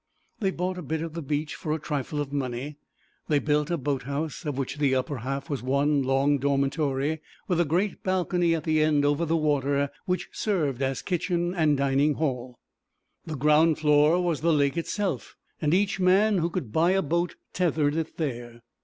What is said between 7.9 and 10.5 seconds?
balcony at the end over the water which